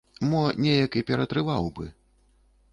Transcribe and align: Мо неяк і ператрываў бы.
Мо 0.29 0.39
неяк 0.65 0.97
і 1.03 1.05
ператрываў 1.11 1.71
бы. 1.81 1.85